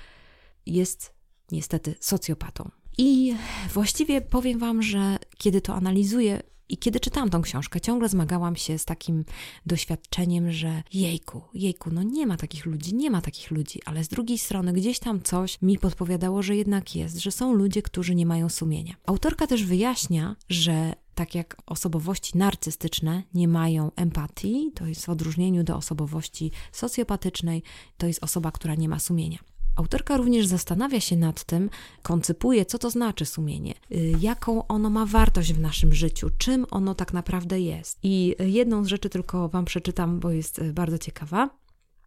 jest 0.67 1.20
niestety 1.53 1.95
socjopatą. 2.01 2.71
I 2.99 3.35
właściwie 3.75 4.21
powiem 4.21 4.59
Wam, 4.59 4.83
że 4.83 5.19
kiedy 5.39 5.61
to 5.61 5.75
analizuję 5.75 6.43
i 6.71 6.77
kiedy 6.77 7.01
czytałam 7.01 7.31
tą 7.31 7.43
książkę, 7.43 7.81
ciągle 7.81 8.09
zmagałam 8.09 8.57
się 8.57 8.79
z 8.79 8.85
takim 8.85 9.25
doświadczeniem, 9.67 10.53
że 10.53 10.83
jejku, 10.93 11.43
jejku, 11.55 11.91
no 11.93 12.03
nie 12.03 12.27
ma 12.27 12.37
takich 12.37 12.67
ludzi, 12.67 12.95
nie 12.95 13.11
ma 13.11 13.21
takich 13.21 13.51
ludzi, 13.51 13.81
ale 13.85 14.05
z 14.05 14.09
drugiej 14.09 14.39
strony 14.39 14.73
gdzieś 14.73 14.99
tam 14.99 15.23
coś 15.23 15.63
mi 15.63 15.79
podpowiadało, 15.79 16.43
że 16.43 16.57
jednak 16.57 16.97
jest, 16.97 17.17
że 17.19 17.31
są 17.31 17.53
ludzie, 17.53 17.83
którzy 17.83 18.15
nie 18.15 18.27
mają 18.27 18.49
sumienia. 18.49 18.95
Autorka 19.07 19.47
też 19.47 19.65
wyjaśnia, 19.65 20.37
że 20.49 20.95
tak 21.15 21.35
jak 21.35 21.57
osobowości 21.67 22.39
narcystyczne 22.39 23.23
nie 23.35 23.49
mają 23.49 23.91
empatii, 23.97 24.71
to 24.75 24.87
jest 24.87 25.07
w 25.07 25.09
odróżnieniu 25.09 25.65
do 25.65 25.77
osobowości 25.77 26.51
socjopatycznej, 26.73 27.63
to 27.99 28.07
jest 28.07 28.25
osoba, 28.25 28.53
która 28.53 28.75
nie 28.75 28.89
ma 28.89 28.99
sumienia. 28.99 29.39
Autorka 29.77 30.17
również 30.17 30.47
zastanawia 30.47 31.01
się 31.01 31.17
nad 31.17 31.45
tym, 31.45 31.71
koncypuje, 32.03 32.65
co 32.65 32.79
to 32.79 32.91
znaczy 32.91 33.27
sumienie, 33.27 33.75
y, 33.93 34.15
jaką 34.21 34.67
ono 34.67 34.91
ma 34.91 35.07
wartość 35.07 35.53
w 35.53 35.61
naszym 35.61 35.93
życiu, 35.93 36.31
czym 36.39 36.67
ono 36.71 36.95
tak 36.95 37.13
naprawdę 37.13 37.61
jest. 37.61 37.99
I 38.03 38.35
jedną 38.39 38.85
z 38.85 38.87
rzeczy 38.87 39.11
tylko 39.11 39.49
Wam 39.49 39.65
przeczytam, 39.65 40.21
bo 40.21 40.31
jest 40.31 40.59
y, 40.59 40.73
bardzo 40.73 40.99
ciekawa. 40.99 41.61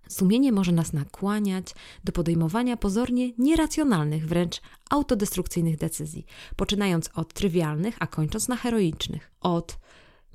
Sumienie 0.10 0.52
może 0.52 0.72
nas 0.72 0.94
nakłaniać 0.94 1.68
do 2.04 2.12
podejmowania 2.12 2.78
pozornie 2.78 3.32
nieracjonalnych, 3.38 4.28
wręcz 4.28 4.62
autodestrukcyjnych 4.90 5.78
decyzji, 5.78 6.26
poczynając 6.56 7.10
od 7.14 7.34
trywialnych, 7.34 7.96
a 8.00 8.08
kończąc 8.08 8.48
na 8.48 8.56
heroicznych. 8.56 9.32
Od 9.42 9.78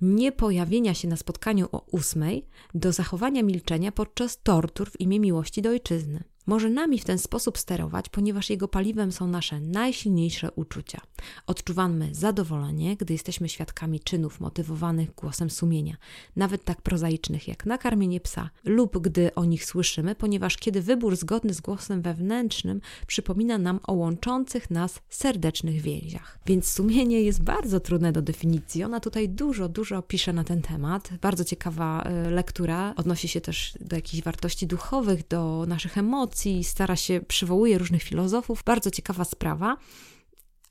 niepojawienia 0.00 0.94
się 0.94 1.08
na 1.08 1.16
spotkaniu 1.16 1.68
o 1.72 1.86
ósmej 1.90 2.46
do 2.74 2.92
zachowania 2.92 3.42
milczenia 3.42 3.92
podczas 3.92 4.42
tortur 4.42 4.90
w 4.90 5.00
imię 5.00 5.20
miłości 5.20 5.62
do 5.62 5.70
ojczyzny 5.70 6.24
może 6.48 6.70
nami 6.70 6.98
w 6.98 7.04
ten 7.04 7.18
sposób 7.18 7.58
sterować, 7.58 8.08
ponieważ 8.08 8.50
jego 8.50 8.68
paliwem 8.68 9.12
są 9.12 9.26
nasze 9.26 9.60
najsilniejsze 9.60 10.50
uczucia. 10.52 11.00
Odczuwamy 11.46 12.14
zadowolenie, 12.14 12.96
gdy 12.96 13.12
jesteśmy 13.12 13.48
świadkami 13.48 14.00
czynów 14.00 14.40
motywowanych 14.40 15.14
głosem 15.14 15.50
sumienia, 15.50 15.96
nawet 16.36 16.64
tak 16.64 16.82
prozaicznych 16.82 17.48
jak 17.48 17.66
nakarmienie 17.66 18.20
psa, 18.20 18.50
lub 18.64 18.98
gdy 18.98 19.34
o 19.34 19.44
nich 19.44 19.64
słyszymy, 19.64 20.14
ponieważ 20.14 20.56
kiedy 20.56 20.82
wybór 20.82 21.16
zgodny 21.16 21.54
z 21.54 21.60
głosem 21.60 22.02
wewnętrznym 22.02 22.80
przypomina 23.06 23.58
nam 23.58 23.80
o 23.82 23.92
łączących 23.92 24.70
nas 24.70 25.00
serdecznych 25.08 25.80
więziach. 25.80 26.38
Więc 26.46 26.70
sumienie 26.70 27.22
jest 27.22 27.42
bardzo 27.42 27.80
trudne 27.80 28.12
do 28.12 28.22
definicji. 28.22 28.84
Ona 28.84 29.00
tutaj 29.00 29.28
dużo, 29.28 29.68
dużo 29.68 30.02
pisze 30.02 30.32
na 30.32 30.44
ten 30.44 30.62
temat. 30.62 31.10
Bardzo 31.20 31.44
ciekawa 31.44 32.02
e, 32.02 32.30
lektura. 32.30 32.94
Odnosi 32.96 33.28
się 33.28 33.40
też 33.40 33.74
do 33.80 33.96
jakichś 33.96 34.22
wartości 34.22 34.66
duchowych, 34.66 35.28
do 35.28 35.64
naszych 35.68 35.98
emocji, 35.98 36.37
stara 36.62 36.96
się, 36.96 37.20
przywołuje 37.20 37.78
różnych 37.78 38.02
filozofów. 38.02 38.62
Bardzo 38.64 38.90
ciekawa 38.90 39.24
sprawa. 39.24 39.76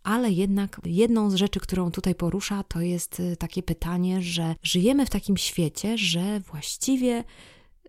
ale 0.03 0.31
jednak 0.31 0.81
jedną 0.85 1.29
z 1.29 1.35
rzeczy, 1.35 1.59
którą 1.59 1.91
tutaj 1.91 2.15
porusza, 2.15 2.63
to 2.63 2.81
jest 2.81 3.19
y, 3.19 3.37
takie 3.37 3.63
pytanie, 3.63 4.21
że 4.21 4.55
żyjemy 4.63 5.05
w 5.05 5.09
takim 5.09 5.37
świecie, 5.37 5.97
że 5.97 6.39
właściwie 6.39 7.23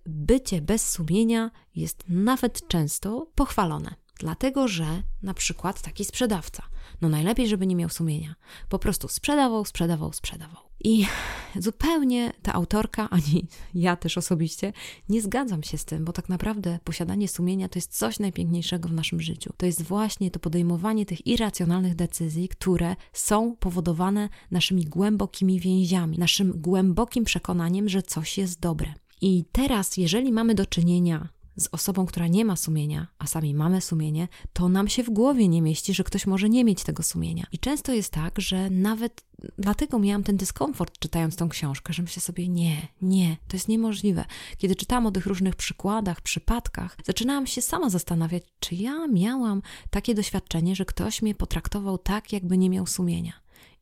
bycie 0.06 0.62
bez 0.62 0.90
sumienia 0.90 1.50
jest 1.74 2.04
nawet 2.08 2.68
często 2.68 3.26
pochwalone. 3.34 3.94
Dlatego, 4.18 4.68
że 4.68 5.02
na 5.22 5.34
przykład 5.34 5.82
taki 5.82 6.04
sprzedawca, 6.04 6.62
no 7.00 7.08
najlepiej, 7.08 7.48
żeby 7.48 7.66
nie 7.66 7.76
miał 7.76 7.88
sumienia, 7.88 8.34
po 8.68 8.78
prostu 8.78 9.08
sprzedawał, 9.08 9.64
sprzedawał, 9.64 10.12
sprzedawał. 10.12 10.62
I 10.84 11.06
zupełnie 11.66 12.32
ta 12.42 12.52
autorka, 12.52 13.10
ani 13.16 13.46
ja 13.74 13.96
też 13.96 14.18
osobiście, 14.18 14.72
nie 15.08 15.22
zgadzam 15.22 15.62
się 15.62 15.78
z 15.78 15.84
tym, 15.84 16.04
bo 16.04 16.12
tak 16.12 16.28
naprawdę 16.28 16.78
posiadanie 16.84 17.28
sumienia 17.28 17.68
to 17.68 17.78
jest 17.78 17.98
coś 17.98 18.18
najpiękniejszego 18.18 18.88
w 18.88 18.92
naszym 18.92 19.20
życiu. 19.20 19.52
To 19.56 19.66
jest 19.66 19.82
właśnie 19.82 20.30
to 20.30 20.38
podejmowanie 20.38 21.06
tych 21.06 21.26
irracjonalnych 21.26 21.94
decyzji, 21.94 22.48
które 22.48 22.96
są 23.12 23.56
powodowane 23.56 24.28
naszymi 24.50 24.84
głębokimi 24.84 25.60
więziami, 25.60 26.18
naszym 26.18 26.60
głębokim 26.60 27.24
przekonaniem, 27.24 27.88
że 27.88 28.02
coś 28.02 28.38
jest 28.38 28.60
dobre. 28.60 28.94
I 29.20 29.44
teraz, 29.52 29.96
jeżeli 29.96 30.32
mamy 30.32 30.54
do 30.54 30.66
czynienia 30.66 31.28
z 31.58 31.68
osobą, 31.72 32.06
która 32.06 32.26
nie 32.26 32.44
ma 32.44 32.56
sumienia, 32.56 33.06
a 33.18 33.26
sami 33.26 33.54
mamy 33.54 33.80
sumienie, 33.80 34.28
to 34.52 34.68
nam 34.68 34.88
się 34.88 35.02
w 35.02 35.10
głowie 35.10 35.48
nie 35.48 35.62
mieści, 35.62 35.94
że 35.94 36.04
ktoś 36.04 36.26
może 36.26 36.48
nie 36.48 36.64
mieć 36.64 36.84
tego 36.84 37.02
sumienia. 37.02 37.46
I 37.52 37.58
często 37.58 37.92
jest 37.92 38.12
tak, 38.12 38.40
że 38.40 38.70
nawet 38.70 39.24
dlatego 39.58 39.98
miałam 39.98 40.22
ten 40.22 40.36
dyskomfort 40.36 40.98
czytając 40.98 41.36
tą 41.36 41.48
książkę, 41.48 41.92
że 41.92 42.02
myślę 42.02 42.22
sobie, 42.22 42.48
nie, 42.48 42.88
nie, 43.02 43.36
to 43.48 43.56
jest 43.56 43.68
niemożliwe. 43.68 44.24
Kiedy 44.58 44.76
czytałam 44.76 45.06
o 45.06 45.10
tych 45.10 45.26
różnych 45.26 45.56
przykładach, 45.56 46.20
przypadkach, 46.20 46.96
zaczynałam 47.04 47.46
się 47.46 47.62
sama 47.62 47.90
zastanawiać, 47.90 48.42
czy 48.60 48.74
ja 48.74 49.06
miałam 49.06 49.62
takie 49.90 50.14
doświadczenie, 50.14 50.76
że 50.76 50.84
ktoś 50.84 51.22
mnie 51.22 51.34
potraktował 51.34 51.98
tak, 51.98 52.32
jakby 52.32 52.58
nie 52.58 52.70
miał 52.70 52.86
sumienia. 52.86 53.32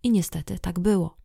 I 0.03 0.11
niestety 0.11 0.59
tak 0.59 0.79
było. 0.79 1.17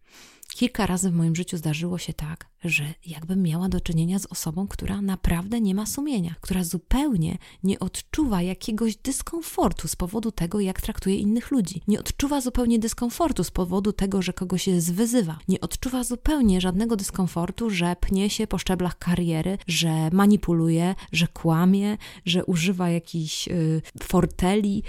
Kilka 0.48 0.86
razy 0.86 1.12
w 1.12 1.14
moim 1.14 1.36
życiu 1.36 1.58
zdarzyło 1.58 1.98
się 1.98 2.14
tak, 2.14 2.51
że 2.64 2.84
jakbym 3.06 3.42
miała 3.42 3.70
do 3.70 3.82
czynienia 3.82 4.20
z 4.20 4.26
osobą, 4.26 4.68
która 4.68 5.02
naprawdę 5.02 5.62
nie 5.62 5.76
ma 5.76 5.86
sumienia, 5.86 6.36
która 6.42 6.64
zupełnie 6.64 7.38
nie 7.64 7.80
odczuwa 7.80 8.42
jakiegoś 8.42 8.96
dyskomfortu 8.96 9.88
z 9.88 9.96
powodu 9.96 10.32
tego, 10.32 10.60
jak 10.60 10.82
traktuje 10.82 11.16
innych 11.16 11.52
ludzi. 11.52 11.82
Nie 11.88 12.00
odczuwa 12.00 12.42
zupełnie 12.42 12.80
dyskomfortu 12.80 13.44
z 13.44 13.52
powodu 13.52 13.94
tego, 13.94 14.22
że 14.22 14.34
kogoś 14.34 14.62
się 14.62 14.82
zwyzywa. 14.82 15.40
Nie 15.48 15.62
odczuwa 15.62 16.04
zupełnie 16.04 16.62
żadnego 16.62 16.96
dyskomfortu, 16.96 17.70
że 17.70 17.96
pnie 18.00 18.30
się 18.30 18.48
po 18.48 18.58
szczeblach 18.58 18.98
kariery, 18.98 19.58
że 19.68 20.10
manipuluje, 20.12 20.96
że 21.12 21.28
kłamie, 21.28 21.98
że 22.26 22.46
używa 22.46 22.90
jakichś 22.90 23.48
y, 23.48 23.82
forteli 24.04 24.84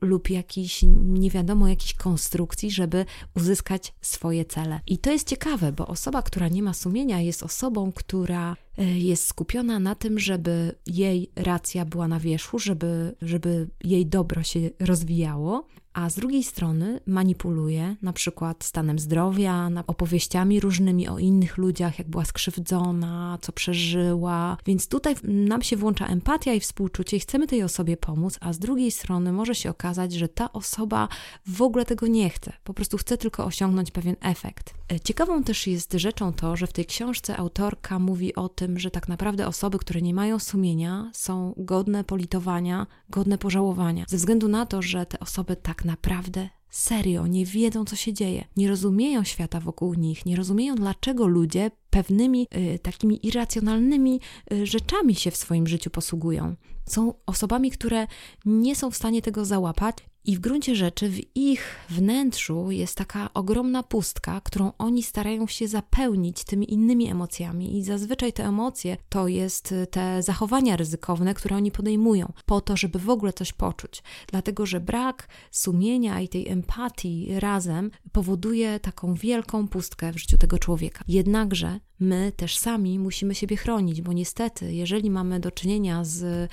lub 0.00 0.30
jakichś 0.30 0.84
nie 1.04 1.30
wiadomo 1.30 1.68
jakichś 1.68 1.94
konstrukcji, 1.94 2.70
żeby 2.70 3.04
uzyskać 3.36 3.94
swoje 4.00 4.44
cele. 4.44 4.80
I 4.86 4.98
to 4.98 5.10
jest 5.10 5.28
ciekawe, 5.28 5.72
bo 5.72 5.86
osoba, 5.86 6.22
która 6.22 6.48
nie 6.48 6.62
ma 6.62 6.74
sumienia, 6.74 7.17
jest 7.20 7.42
osobą, 7.42 7.92
która 7.92 8.56
jest 8.84 9.26
skupiona 9.26 9.78
na 9.78 9.94
tym, 9.94 10.18
żeby 10.18 10.74
jej 10.86 11.30
racja 11.36 11.84
była 11.84 12.08
na 12.08 12.20
wierzchu, 12.20 12.58
żeby, 12.58 13.14
żeby 13.22 13.68
jej 13.84 14.06
dobro 14.06 14.42
się 14.42 14.70
rozwijało, 14.80 15.66
a 15.98 16.10
z 16.10 16.14
drugiej 16.14 16.44
strony 16.44 17.00
manipuluje 17.06 17.96
na 18.02 18.12
przykład 18.12 18.64
stanem 18.64 18.98
zdrowia, 18.98 19.70
opowieściami 19.86 20.60
różnymi 20.60 21.08
o 21.08 21.18
innych 21.18 21.56
ludziach, 21.56 21.98
jak 21.98 22.08
była 22.08 22.24
skrzywdzona, 22.24 23.38
co 23.40 23.52
przeżyła. 23.52 24.56
Więc 24.66 24.88
tutaj 24.88 25.14
nam 25.22 25.62
się 25.62 25.76
włącza 25.76 26.06
empatia 26.06 26.52
i 26.54 26.60
współczucie 26.60 27.16
i 27.16 27.20
chcemy 27.20 27.46
tej 27.46 27.62
osobie 27.62 27.96
pomóc, 27.96 28.38
a 28.40 28.52
z 28.52 28.58
drugiej 28.58 28.90
strony 28.90 29.32
może 29.32 29.54
się 29.54 29.70
okazać, 29.70 30.12
że 30.12 30.28
ta 30.28 30.52
osoba 30.52 31.08
w 31.46 31.62
ogóle 31.62 31.84
tego 31.84 32.06
nie 32.06 32.30
chce, 32.30 32.52
po 32.64 32.74
prostu 32.74 32.98
chce 32.98 33.18
tylko 33.18 33.44
osiągnąć 33.44 33.90
pewien 33.90 34.16
efekt. 34.20 34.74
E, 34.92 35.00
ciekawą 35.00 35.44
też 35.44 35.66
jest 35.66 35.92
rzeczą 35.92 36.32
to, 36.32 36.56
że 36.56 36.66
w 36.66 36.72
tej 36.72 36.86
książce 36.86 37.36
autorka 37.36 37.98
mówi 37.98 38.34
o 38.34 38.48
tym, 38.48 38.67
że 38.76 38.90
tak 38.90 39.08
naprawdę 39.08 39.46
osoby, 39.46 39.78
które 39.78 40.02
nie 40.02 40.14
mają 40.14 40.38
sumienia, 40.38 41.10
są 41.14 41.54
godne 41.56 42.04
politowania, 42.04 42.86
godne 43.10 43.38
pożałowania, 43.38 44.04
ze 44.08 44.16
względu 44.16 44.48
na 44.48 44.66
to, 44.66 44.82
że 44.82 45.06
te 45.06 45.20
osoby 45.20 45.56
tak 45.56 45.84
naprawdę 45.84 46.48
serio 46.70 47.26
nie 47.26 47.46
wiedzą, 47.46 47.84
co 47.84 47.96
się 47.96 48.12
dzieje, 48.12 48.44
nie 48.56 48.68
rozumieją 48.68 49.24
świata 49.24 49.60
wokół 49.60 49.94
nich, 49.94 50.26
nie 50.26 50.36
rozumieją, 50.36 50.74
dlaczego 50.74 51.26
ludzie 51.26 51.70
pewnymi 51.90 52.46
y, 52.74 52.78
takimi 52.78 53.26
irracjonalnymi 53.26 54.20
y, 54.52 54.66
rzeczami 54.66 55.14
się 55.14 55.30
w 55.30 55.36
swoim 55.36 55.66
życiu 55.66 55.90
posługują. 55.90 56.54
Są 56.86 57.14
osobami, 57.26 57.70
które 57.70 58.06
nie 58.44 58.76
są 58.76 58.90
w 58.90 58.96
stanie 58.96 59.22
tego 59.22 59.44
załapać 59.44 59.96
i 60.24 60.36
w 60.36 60.40
gruncie 60.40 60.74
rzeczy 60.74 61.08
w 61.08 61.36
ich 61.36 61.76
wnętrzu 61.90 62.70
jest 62.70 62.96
taka 62.96 63.34
ogromna 63.34 63.82
pustka, 63.82 64.40
którą 64.40 64.72
oni 64.78 65.02
starają 65.02 65.46
się 65.46 65.68
zapełnić 65.68 66.44
tymi 66.44 66.72
innymi 66.72 67.10
emocjami. 67.10 67.78
I 67.78 67.82
zazwyczaj 67.82 68.32
te 68.32 68.44
emocje 68.44 68.96
to 69.08 69.28
jest 69.28 69.72
y, 69.72 69.86
te 69.86 70.22
zachowania 70.22 70.76
ryzykowne, 70.76 71.34
które 71.34 71.56
oni 71.56 71.70
podejmują 71.70 72.32
po 72.46 72.60
to, 72.60 72.76
żeby 72.76 72.98
w 72.98 73.10
ogóle 73.10 73.32
coś 73.32 73.52
poczuć. 73.52 74.02
Dlatego, 74.26 74.66
że 74.66 74.80
brak 74.80 75.28
sumienia 75.50 76.20
i 76.20 76.28
tej 76.28 76.48
empatii 76.48 77.28
razem 77.38 77.90
powoduje 78.12 78.80
taką 78.80 79.14
wielką 79.14 79.68
pustkę 79.68 80.12
w 80.12 80.18
życiu 80.18 80.38
tego 80.38 80.58
człowieka. 80.58 81.04
Jednakże 81.08 81.80
my 82.00 82.32
też 82.36 82.58
sami 82.58 82.98
musimy 82.98 83.34
siebie 83.34 83.56
chronić, 83.56 84.02
bo 84.02 84.12
niestety, 84.12 84.74
jeżeli 84.74 85.10
mamy 85.10 85.40
do 85.40 85.50
czynienia 85.50 86.04
z 86.04 86.22
y, 86.22 86.48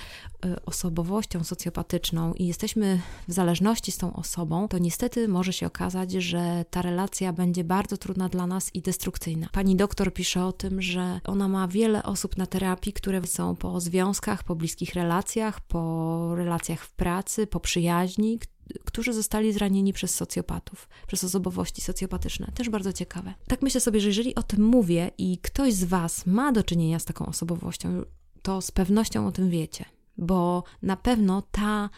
osobowością 0.64 1.44
socjopatyczną 1.44 2.34
i 2.34 2.46
jesteśmy 2.46 3.00
w 3.28 3.32
zależności 3.32 3.92
z 3.92 3.98
tą 3.98 4.12
osobą, 4.12 4.68
to 4.68 4.78
niestety 4.78 5.28
może 5.28 5.52
się 5.52 5.66
okazać, 5.66 6.12
że 6.12 6.64
ta 6.70 6.82
relacja 6.82 7.32
będzie 7.32 7.64
bardzo 7.64 7.96
trudna 7.96 8.28
dla 8.28 8.46
nas 8.46 8.74
i 8.74 8.82
destrukcyjna. 8.82 9.48
Pani 9.52 9.76
doktor 9.76 10.14
pisze 10.14 10.44
o 10.44 10.52
tym, 10.52 10.82
że 10.82 11.20
ona 11.24 11.48
ma 11.48 11.68
wiele 11.68 12.02
osób 12.02 12.36
na 12.36 12.46
terapii, 12.46 12.92
które 12.92 13.26
są 13.26 13.56
po 13.56 13.80
związkach, 13.80 14.44
po 14.44 14.56
bliskich 14.56 14.94
relacjach, 14.94 15.60
po 15.60 16.32
relacjach 16.36 16.80
w 16.80 16.92
pracy, 16.92 17.46
po 17.46 17.60
przyjaźni, 17.60 18.38
którzy 18.84 19.12
zostali 19.12 19.52
zranieni 19.52 19.92
przez 19.92 20.14
socjopatów, 20.14 20.88
przez 21.06 21.24
osobowości 21.24 21.80
socjopatyczne. 21.80 22.52
Też 22.54 22.70
bardzo 22.70 22.92
ciekawe. 22.92 23.34
Tak 23.48 23.62
myślę 23.62 23.80
sobie, 23.80 24.00
że 24.00 24.08
jeżeli 24.08 24.34
o 24.34 24.42
tym 24.42 24.62
mówię 24.64 25.10
i 25.18 25.38
ktoś 25.38 25.74
z 25.74 25.84
Was 25.84 26.26
ma 26.26 26.52
do 26.52 26.62
czynienia 26.62 26.98
z 26.98 27.04
taką 27.04 27.26
osobowością, 27.26 28.02
to 28.42 28.62
z 28.62 28.70
pewnością 28.70 29.26
o 29.26 29.32
tym 29.32 29.50
wiecie, 29.50 29.84
bo 30.18 30.64
na 30.82 30.96
pewno 30.96 31.42
ta 31.50 31.90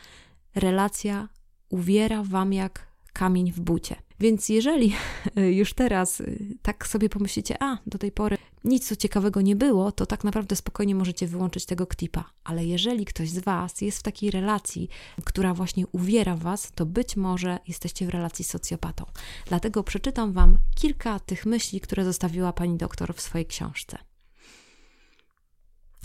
relacja 0.54 1.28
uwiera 1.68 2.22
Wam 2.22 2.52
jak 2.52 2.88
kamień 3.12 3.52
w 3.52 3.60
bucie. 3.60 3.96
Więc 4.20 4.48
jeżeli 4.48 4.94
już 5.60 5.74
teraz 5.74 6.22
tak 6.62 6.86
sobie 6.86 7.08
pomyślicie, 7.08 7.62
a 7.62 7.78
do 7.86 7.98
tej 7.98 8.12
pory 8.12 8.38
nic 8.64 8.88
tu 8.88 8.96
ciekawego 8.96 9.40
nie 9.40 9.56
było, 9.56 9.92
to 9.92 10.06
tak 10.06 10.24
naprawdę 10.24 10.56
spokojnie 10.56 10.94
możecie 10.94 11.26
wyłączyć 11.26 11.66
tego 11.66 11.86
ktipa. 11.86 12.24
Ale 12.44 12.64
jeżeli 12.64 13.04
ktoś 13.04 13.30
z 13.30 13.38
Was 13.38 13.80
jest 13.80 13.98
w 13.98 14.02
takiej 14.02 14.30
relacji, 14.30 14.88
która 15.24 15.54
właśnie 15.54 15.86
uwiera 15.86 16.36
Was, 16.36 16.72
to 16.74 16.86
być 16.86 17.16
może 17.16 17.58
jesteście 17.68 18.06
w 18.06 18.08
relacji 18.08 18.44
z 18.44 18.50
socjopatą. 18.50 19.04
Dlatego 19.46 19.82
przeczytam 19.82 20.32
Wam 20.32 20.58
kilka 20.74 21.20
tych 21.20 21.46
myśli, 21.46 21.80
które 21.80 22.04
zostawiła 22.04 22.52
pani 22.52 22.76
doktor 22.76 23.14
w 23.14 23.20
swojej 23.20 23.46
książce. 23.46 23.98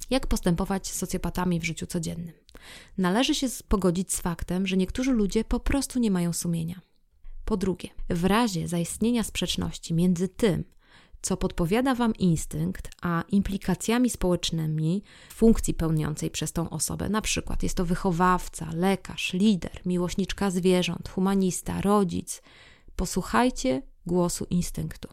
Jak 0.09 0.27
postępować 0.27 0.87
z 0.87 0.95
socjopatami 0.95 1.59
w 1.59 1.63
życiu 1.63 1.87
codziennym? 1.87 2.33
Należy 2.97 3.35
się 3.35 3.47
pogodzić 3.67 4.13
z 4.13 4.21
faktem, 4.21 4.67
że 4.67 4.77
niektórzy 4.77 5.11
ludzie 5.11 5.43
po 5.43 5.59
prostu 5.59 5.99
nie 5.99 6.11
mają 6.11 6.33
sumienia. 6.33 6.81
Po 7.45 7.57
drugie, 7.57 7.89
w 8.09 8.25
razie 8.25 8.67
zaistnienia 8.67 9.23
sprzeczności 9.23 9.93
między 9.93 10.27
tym, 10.27 10.63
co 11.23 11.37
podpowiada 11.37 11.95
Wam 11.95 12.15
instynkt, 12.15 12.89
a 13.01 13.23
implikacjami 13.29 14.09
społecznymi 14.09 15.03
funkcji 15.29 15.73
pełniącej 15.73 16.31
przez 16.31 16.53
tą 16.53 16.69
osobę. 16.69 17.09
Na 17.09 17.21
przykład 17.21 17.63
jest 17.63 17.77
to 17.77 17.85
wychowawca, 17.85 18.69
lekarz, 18.73 19.33
lider, 19.33 19.81
miłośniczka 19.85 20.51
zwierząt, 20.51 21.09
humanista, 21.09 21.81
rodzic. 21.81 22.41
Posłuchajcie 22.95 23.81
głosu 24.05 24.45
instynktu. 24.49 25.09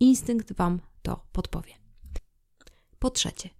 Instynkt 0.00 0.52
Wam 0.52 0.80
to 1.02 1.26
podpowie. 1.32 1.72
Po 2.98 3.10
trzecie, 3.10 3.50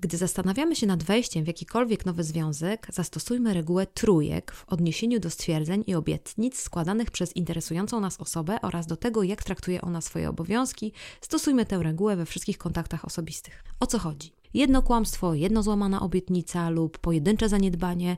gdy 0.00 0.16
zastanawiamy 0.16 0.76
się 0.76 0.86
nad 0.86 1.02
wejściem 1.02 1.44
w 1.44 1.46
jakikolwiek 1.46 2.06
nowy 2.06 2.24
związek, 2.24 2.86
zastosujmy 2.92 3.54
regułę 3.54 3.86
trójek 3.86 4.52
w 4.52 4.64
odniesieniu 4.68 5.20
do 5.20 5.30
stwierdzeń 5.30 5.84
i 5.86 5.94
obietnic 5.94 6.60
składanych 6.60 7.10
przez 7.10 7.36
interesującą 7.36 8.00
nas 8.00 8.20
osobę 8.20 8.58
oraz 8.62 8.86
do 8.86 8.96
tego, 8.96 9.22
jak 9.22 9.44
traktuje 9.44 9.80
ona 9.80 10.00
swoje 10.00 10.28
obowiązki. 10.28 10.92
Stosujmy 11.20 11.66
tę 11.66 11.82
regułę 11.82 12.16
we 12.16 12.26
wszystkich 12.26 12.58
kontaktach 12.58 13.04
osobistych. 13.04 13.64
O 13.80 13.86
co 13.86 13.98
chodzi? 13.98 14.32
Jedno 14.54 14.82
kłamstwo, 14.82 15.34
jedno 15.34 15.62
złamana 15.62 16.00
obietnica 16.00 16.70
lub 16.70 16.98
pojedyncze 16.98 17.48
zaniedbanie 17.48 18.16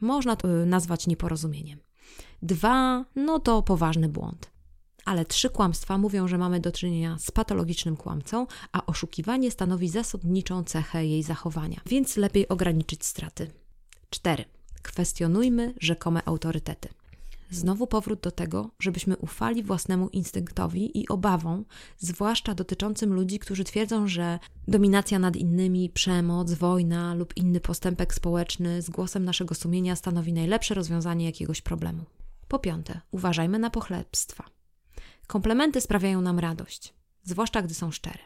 można 0.00 0.36
to 0.36 0.62
y, 0.62 0.66
nazwać 0.66 1.06
nieporozumieniem. 1.06 1.78
Dwa, 2.42 3.04
no 3.16 3.38
to 3.38 3.62
poważny 3.62 4.08
błąd 4.08 4.57
ale 5.08 5.24
trzy 5.24 5.50
kłamstwa 5.50 5.98
mówią, 5.98 6.28
że 6.28 6.38
mamy 6.38 6.60
do 6.60 6.72
czynienia 6.72 7.16
z 7.18 7.30
patologicznym 7.30 7.96
kłamcą, 7.96 8.46
a 8.72 8.86
oszukiwanie 8.86 9.50
stanowi 9.50 9.88
zasadniczą 9.88 10.64
cechę 10.64 11.06
jej 11.06 11.22
zachowania, 11.22 11.80
więc 11.86 12.16
lepiej 12.16 12.48
ograniczyć 12.48 13.04
straty. 13.04 13.50
4. 14.10 14.44
Kwestionujmy 14.82 15.74
rzekome 15.80 16.22
autorytety. 16.24 16.88
Znowu 17.50 17.86
powrót 17.86 18.20
do 18.20 18.30
tego, 18.30 18.70
żebyśmy 18.78 19.16
ufali 19.16 19.62
własnemu 19.62 20.08
instynktowi 20.08 20.98
i 20.98 21.08
obawom, 21.08 21.64
zwłaszcza 21.98 22.54
dotyczącym 22.54 23.12
ludzi, 23.12 23.38
którzy 23.38 23.64
twierdzą, 23.64 24.08
że 24.08 24.38
dominacja 24.68 25.18
nad 25.18 25.36
innymi, 25.36 25.90
przemoc, 25.90 26.52
wojna 26.52 27.14
lub 27.14 27.36
inny 27.36 27.60
postępek 27.60 28.14
społeczny 28.14 28.82
z 28.82 28.90
głosem 28.90 29.24
naszego 29.24 29.54
sumienia 29.54 29.96
stanowi 29.96 30.32
najlepsze 30.32 30.74
rozwiązanie 30.74 31.26
jakiegoś 31.26 31.60
problemu. 31.60 32.04
Po 32.48 32.58
piąte, 32.58 33.00
uważajmy 33.10 33.58
na 33.58 33.70
pochlebstwa. 33.70 34.57
Komplementy 35.28 35.80
sprawiają 35.80 36.20
nam 36.20 36.38
radość, 36.38 36.94
zwłaszcza 37.22 37.62
gdy 37.62 37.74
są 37.74 37.90
szczere. 37.90 38.18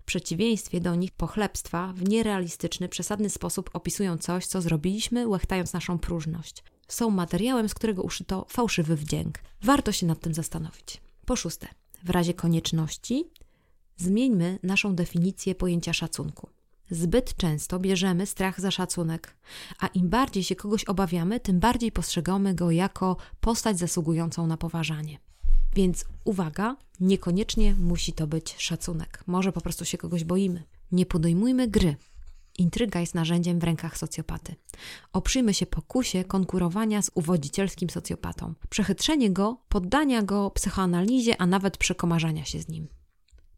W 0.00 0.04
przeciwieństwie 0.04 0.80
do 0.80 0.94
nich 0.94 1.10
pochlebstwa 1.10 1.92
w 1.96 2.08
nierealistyczny, 2.08 2.88
przesadny 2.88 3.30
sposób 3.30 3.70
opisują 3.72 4.18
coś, 4.18 4.46
co 4.46 4.62
zrobiliśmy, 4.62 5.28
łechtając 5.28 5.72
naszą 5.72 5.98
próżność. 5.98 6.64
Są 6.88 7.10
materiałem, 7.10 7.68
z 7.68 7.74
którego 7.74 8.02
uszyto 8.02 8.46
fałszywy 8.48 8.96
wdzięk. 8.96 9.38
Warto 9.62 9.92
się 9.92 10.06
nad 10.06 10.20
tym 10.20 10.34
zastanowić. 10.34 11.00
Po 11.26 11.36
szóste, 11.36 11.68
w 12.04 12.10
razie 12.10 12.34
konieczności 12.34 13.30
zmieńmy 13.96 14.58
naszą 14.62 14.94
definicję 14.94 15.54
pojęcia 15.54 15.92
szacunku. 15.92 16.48
Zbyt 16.90 17.36
często 17.36 17.78
bierzemy 17.78 18.26
strach 18.26 18.60
za 18.60 18.70
szacunek, 18.70 19.36
a 19.80 19.86
im 19.86 20.08
bardziej 20.08 20.44
się 20.44 20.56
kogoś 20.56 20.84
obawiamy, 20.84 21.40
tym 21.40 21.60
bardziej 21.60 21.92
postrzegamy 21.92 22.54
go 22.54 22.70
jako 22.70 23.16
postać 23.40 23.78
zasługującą 23.78 24.46
na 24.46 24.56
poważanie. 24.56 25.18
Więc 25.74 26.04
uwaga, 26.24 26.76
niekoniecznie 27.00 27.74
musi 27.74 28.12
to 28.12 28.26
być 28.26 28.54
szacunek. 28.58 29.24
Może 29.26 29.52
po 29.52 29.60
prostu 29.60 29.84
się 29.84 29.98
kogoś 29.98 30.24
boimy. 30.24 30.62
Nie 30.92 31.06
podejmujmy 31.06 31.68
gry. 31.68 31.96
Intryga 32.58 33.00
jest 33.00 33.14
narzędziem 33.14 33.58
w 33.58 33.64
rękach 33.64 33.98
socjopaty. 33.98 34.54
Oprzyjmy 35.12 35.54
się 35.54 35.66
pokusie 35.66 36.24
konkurowania 36.24 37.02
z 37.02 37.10
uwodzicielskim 37.14 37.90
socjopatą, 37.90 38.54
przechytrzenie 38.70 39.30
go, 39.30 39.56
poddania 39.68 40.22
go 40.22 40.50
psychoanalizie, 40.50 41.40
a 41.40 41.46
nawet 41.46 41.76
przekomarzania 41.78 42.44
się 42.44 42.60
z 42.62 42.68
nim. 42.68 42.88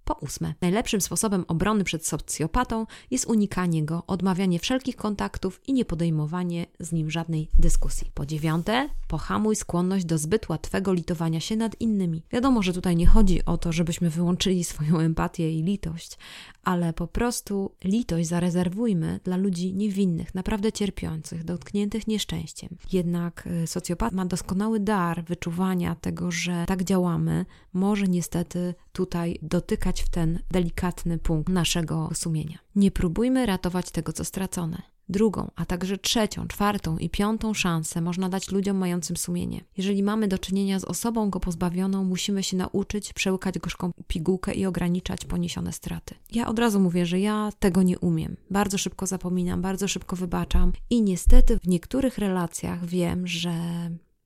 Po 0.05 0.15
ósme, 0.15 0.55
najlepszym 0.61 1.01
sposobem 1.01 1.45
obrony 1.49 1.85
przed 1.85 2.07
socjopatą 2.07 2.87
jest 3.11 3.27
unikanie 3.27 3.85
go, 3.85 4.03
odmawianie 4.07 4.59
wszelkich 4.59 4.97
kontaktów 4.97 5.61
i 5.67 5.73
niepodejmowanie 5.73 6.67
z 6.81 6.93
nim 6.93 7.11
żadnej 7.11 7.49
dyskusji. 7.59 8.11
Po 8.15 8.27
dziewiąte, 8.27 8.89
pohamuj 9.09 9.57
skłonność 9.57 10.05
do 10.05 10.19
zbyt 10.19 10.49
łatwego 10.49 10.93
litowania 10.93 11.41
się 11.41 11.57
nad 11.57 11.81
innymi. 11.81 12.23
Wiadomo, 12.31 12.63
że 12.63 12.73
tutaj 12.73 12.97
nie 12.97 13.07
chodzi 13.07 13.45
o 13.45 13.59
to, 13.59 13.73
żebyśmy 13.73 14.11
wyłączyli 14.11 14.65
swoją 14.65 14.99
empatię 14.99 15.53
i 15.53 15.63
litość, 15.63 16.19
ale 16.65 16.93
po 16.93 17.07
prostu 17.07 17.73
litość 17.85 18.29
zarezerwujmy 18.29 19.21
dla 19.25 19.37
ludzi 19.37 19.75
niewinnych, 19.75 20.35
naprawdę 20.35 20.73
cierpiących, 20.73 21.45
dotkniętych 21.45 22.07
nieszczęściem. 22.07 22.77
Jednak 22.93 23.49
y, 23.63 23.67
socjopat 23.67 24.13
ma 24.13 24.27
doskonały 24.27 24.81
dar 24.81 25.25
wyczuwania 25.25 25.95
tego, 25.95 26.31
że 26.31 26.65
tak 26.67 26.85
działamy, 26.85 27.47
może 27.73 28.09
niestety 28.09 28.75
tutaj 28.93 29.39
dotykać 29.43 30.03
w 30.03 30.09
ten 30.09 30.39
delikatny 30.51 31.19
punkt 31.19 31.49
naszego 31.49 32.11
sumienia. 32.15 32.59
Nie 32.75 32.91
próbujmy 32.91 33.47
ratować 33.47 33.91
tego, 33.91 34.13
co 34.13 34.25
stracone. 34.25 34.83
Drugą, 35.09 35.51
a 35.57 35.67
także 35.67 35.99
trzecią, 35.99 36.49
czwartą 36.49 36.99
i 36.99 37.11
piątą 37.11 37.55
szansę 37.55 38.01
można 38.01 38.29
dać 38.29 38.51
ludziom 38.51 38.77
mającym 38.77 39.17
sumienie. 39.17 39.65
Jeżeli 39.77 40.03
mamy 40.03 40.29
do 40.29 40.39
czynienia 40.39 40.79
z 40.79 40.85
osobą 40.85 41.31
go 41.31 41.41
pozbawioną, 41.41 42.05
musimy 42.05 42.43
się 42.43 42.57
nauczyć 42.57 43.13
przełykać 43.13 43.59
gorzką 43.59 43.91
pigułkę 44.07 44.55
i 44.55 44.67
ograniczać 44.67 45.25
poniesione 45.25 45.73
straty. 45.73 46.15
Ja 46.33 46.49
od 46.49 46.59
razu 46.59 46.81
mówię, 46.81 47.07
że 47.07 47.21
ja 47.21 47.51
tego 47.59 47.83
nie 47.83 47.99
umiem. 47.99 48.37
Bardzo 48.51 48.79
szybko 48.79 49.07
zapominam, 49.07 49.63
bardzo 49.63 49.89
szybko 49.89 50.17
wybaczam 50.17 50.73
i 50.91 51.03
niestety 51.03 51.59
w 51.59 51.69
niektórych 51.69 52.19
relacjach 52.19 52.87
wiem, 52.87 53.27
że 53.27 53.55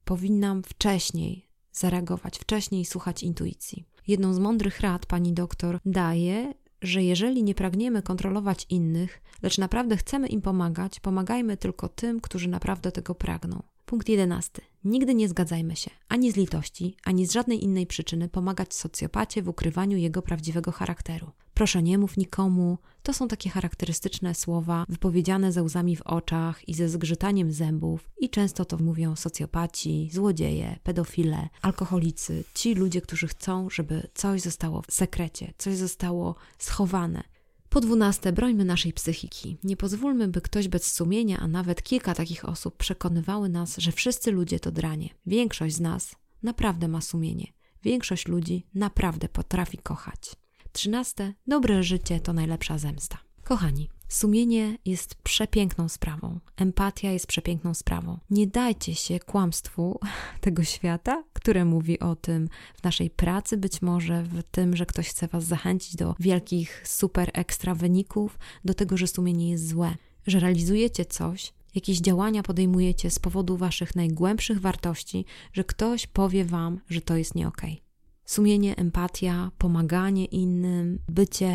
powinnam 0.05 0.62
wcześniej 0.62 1.48
zareagować, 1.72 2.38
wcześniej 2.38 2.85
słuchać 2.85 3.22
intuicji. 3.22 3.85
Jedną 4.07 4.35
z 4.35 4.38
mądrych 4.38 4.81
rad 4.81 5.07
pani 5.07 5.33
doktor 5.33 5.79
daje, 5.85 6.55
że 6.83 7.03
jeżeli 7.03 7.42
nie 7.42 7.55
pragniemy 7.55 8.03
kontrolować 8.03 8.66
innych, 8.71 9.23
lecz 9.42 9.59
naprawdę 9.59 9.97
chcemy 9.97 10.27
im 10.27 10.42
pomagać, 10.42 11.01
pomagajmy 11.01 11.57
tylko 11.57 11.88
tym, 11.88 12.21
którzy 12.21 12.49
naprawdę 12.49 12.92
tego 12.92 13.14
pragną. 13.14 13.62
Punkt 13.87 14.09
jedenasty. 14.09 14.62
Nigdy 14.87 15.14
nie 15.14 15.29
zgadzajmy 15.29 15.77
się, 15.77 15.90
ani 16.09 16.33
z 16.33 16.37
litości, 16.37 16.96
ani 17.05 17.27
z 17.27 17.33
żadnej 17.33 17.64
innej 17.64 17.87
przyczyny 17.87 18.29
pomagać 18.29 18.75
socjopacie 18.75 19.42
w 19.42 19.49
ukrywaniu 19.49 19.99
jego 19.99 20.22
prawdziwego 20.22 20.72
charakteru. 20.72 21.31
Proszę 21.55 21.83
nie 21.83 21.99
mów 21.99 22.16
nikomu, 22.16 22.79
to 23.03 23.12
są 23.12 23.29
takie 23.29 23.51
charakterystyczne 23.51 24.35
słowa 24.35 24.85
wypowiedziane 24.88 25.53
ze 25.53 25.62
łzami 25.62 25.96
w 25.96 26.03
oczach 26.03 26.68
i 26.68 26.75
ze 26.75 26.88
zgrzytaniem 26.88 27.53
zębów 27.53 28.11
i 28.18 28.31
często 28.31 28.64
to 28.64 28.79
mówią 28.79 29.16
socjopaci, 29.16 30.11
złodzieje, 30.12 30.79
pedofile, 30.83 31.49
alkoholicy, 31.62 32.44
ci 32.55 32.75
ludzie, 32.75 33.01
którzy 33.01 33.29
chcą, 33.29 33.70
żeby 33.70 34.09
coś 34.14 34.40
zostało 34.40 34.83
w 34.83 34.92
sekrecie, 34.92 35.53
coś 35.59 35.77
zostało 35.77 36.35
schowane, 36.59 37.22
po 37.68 37.81
dwunaste, 37.81 38.33
brońmy 38.33 38.64
naszej 38.64 38.92
psychiki. 38.92 39.59
Nie 39.64 39.76
pozwólmy, 39.76 40.29
by 40.29 40.40
ktoś 40.40 40.68
bez 40.68 40.92
sumienia, 40.92 41.38
a 41.38 41.48
nawet 41.48 41.83
kilka 41.83 42.14
takich 42.14 42.44
osób 42.44 42.76
przekonywały 42.76 43.48
nas, 43.48 43.76
że 43.79 43.92
wszyscy 43.92 44.33
ludzie 44.33 44.61
to 44.61 44.72
dranie. 44.72 45.09
Większość 45.26 45.74
z 45.74 45.81
nas 45.81 46.16
naprawdę 46.42 46.88
ma 46.88 47.00
sumienie. 47.00 47.46
Większość 47.83 48.29
ludzi 48.29 48.66
naprawdę 48.74 49.29
potrafi 49.29 49.79
kochać. 49.79 50.37
Trzynaste, 50.72 51.35
dobre 51.46 51.83
życie 51.83 52.20
to 52.20 52.33
najlepsza 52.33 52.79
zemsta. 52.79 53.18
Kochani, 53.44 53.90
Sumienie 54.09 54.79
jest 54.85 55.14
przepiękną 55.14 55.88
sprawą, 55.88 56.40
empatia 56.57 57.11
jest 57.11 57.27
przepiękną 57.27 57.75
sprawą. 57.75 58.19
Nie 58.31 58.47
dajcie 58.47 58.95
się 58.95 59.21
kłamstwu 59.21 60.01
tego 60.40 60.64
świata, 60.64 61.25
które 61.33 61.64
mówi 61.64 62.01
o 62.01 62.16
tym 62.16 62.49
w 62.75 62.85
naszej 62.85 63.11
pracy, 63.11 63.57
być 63.57 63.83
może 63.83 64.23
w 64.23 64.42
tym, 64.42 64.77
że 64.77 64.87
ktoś 64.87 65.09
chce 65.09 65.29
Was 65.29 65.45
zachęcić 65.45 65.97
do 65.97 66.14
wielkich, 66.21 66.83
super 66.88 67.31
ekstra 67.33 67.75
wyników, 67.75 68.38
do 68.64 68.75
tego, 68.75 68.97
że 68.97 69.07
sumienie 69.07 69.51
jest 69.51 69.69
złe, 69.69 69.95
że 70.27 70.40
realizujecie 70.40 71.05
coś, 71.05 71.53
jakieś 71.75 71.99
działania 71.99 72.42
podejmujecie 72.42 73.11
z 73.11 73.19
powodu 73.19 73.57
Waszych 73.57 73.97
najgłębszych 73.97 74.61
wartości, 74.61 75.25
że 75.53 75.64
ktoś 75.64 76.07
powie 76.07 76.45
Wam, 76.45 76.81
że 76.88 77.01
to 77.01 77.16
jest 77.16 77.35
nie 77.35 77.49
okej. 77.49 77.73
Okay. 77.73 77.86
Sumienie, 78.26 78.76
empatia, 78.76 79.50
pomaganie 79.58 80.24
innym, 80.24 80.98
bycie 81.08 81.46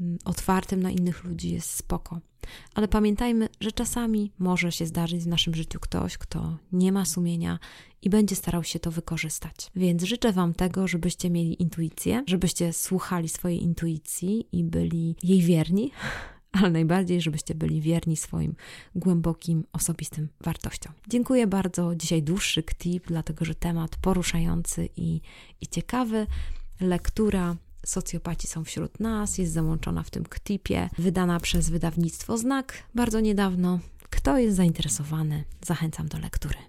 mm, 0.00 0.18
otwartym 0.24 0.82
na 0.82 0.90
innych 0.90 1.24
ludzi 1.24 1.52
jest 1.52 1.70
spoko. 1.70 2.20
Ale 2.74 2.88
pamiętajmy, 2.88 3.48
że 3.60 3.72
czasami 3.72 4.32
może 4.38 4.72
się 4.72 4.86
zdarzyć 4.86 5.22
w 5.22 5.26
naszym 5.26 5.54
życiu 5.54 5.80
ktoś, 5.80 6.18
kto 6.18 6.58
nie 6.72 6.92
ma 6.92 7.04
sumienia 7.04 7.58
i 8.02 8.10
będzie 8.10 8.36
starał 8.36 8.64
się 8.64 8.78
to 8.78 8.90
wykorzystać. 8.90 9.70
Więc 9.76 10.02
życzę 10.02 10.32
Wam 10.32 10.54
tego, 10.54 10.88
żebyście 10.88 11.30
mieli 11.30 11.62
intuicję, 11.62 12.24
żebyście 12.26 12.72
słuchali 12.72 13.28
swojej 13.28 13.62
intuicji 13.62 14.46
i 14.52 14.64
byli 14.64 15.16
jej 15.22 15.40
wierni, 15.42 15.90
ale 16.52 16.70
najbardziej, 16.70 17.20
żebyście 17.20 17.54
byli 17.54 17.80
wierni 17.80 18.16
swoim 18.16 18.54
głębokim, 18.94 19.64
osobistym 19.72 20.28
wartościom. 20.40 20.92
Dziękuję 21.08 21.46
bardzo. 21.46 21.94
Dzisiaj 21.96 22.22
dłuższy 22.22 22.62
tip, 22.62 23.06
dlatego 23.06 23.44
że 23.44 23.54
temat 23.54 23.96
poruszający 23.96 24.88
i, 24.96 25.20
i 25.60 25.66
ciekawy. 25.66 26.26
Lektura 26.80 27.56
Socjopaci 27.86 28.46
są 28.46 28.64
wśród 28.64 29.00
nas 29.00 29.38
jest 29.38 29.52
załączona 29.52 30.02
w 30.02 30.10
tym 30.10 30.24
ktipie, 30.24 30.90
wydana 30.98 31.40
przez 31.40 31.70
wydawnictwo 31.70 32.38
Znak 32.38 32.82
bardzo 32.94 33.20
niedawno. 33.20 33.78
Kto 34.10 34.38
jest 34.38 34.56
zainteresowany, 34.56 35.44
zachęcam 35.62 36.08
do 36.08 36.18
lektury. 36.18 36.60